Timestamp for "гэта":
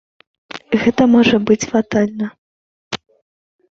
0.85-1.03